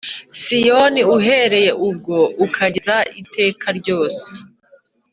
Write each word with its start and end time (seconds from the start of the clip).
Siyoni 0.41 1.01
uhereye 1.15 1.71
ubwo 1.87 2.17
ukageza 2.45 2.97
iteka 3.21 3.67
ryose 3.79 4.23